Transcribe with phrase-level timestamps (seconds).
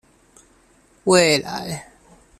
[1.05, 1.85] 未來